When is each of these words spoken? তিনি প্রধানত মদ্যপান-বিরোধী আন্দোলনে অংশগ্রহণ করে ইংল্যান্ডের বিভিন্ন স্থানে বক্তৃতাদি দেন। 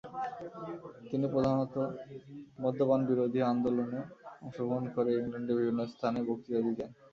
তিনি 1.09 1.25
প্রধানত 1.33 1.75
মদ্যপান-বিরোধী 2.59 3.39
আন্দোলনে 3.51 3.99
অংশগ্রহণ 4.41 4.85
করে 4.95 5.09
ইংল্যান্ডের 5.13 5.57
বিভিন্ন 5.59 5.81
স্থানে 5.93 6.19
বক্তৃতাদি 6.27 6.71
দেন। 6.77 6.89